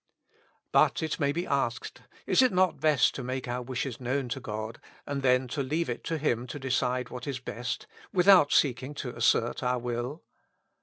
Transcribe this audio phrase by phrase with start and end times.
[0.71, 4.39] But, it may be asked, is it not best to make our wishes known to
[4.39, 8.95] God, and then to leave it to Him to decide what is best, without seeking
[8.95, 10.23] to assert our will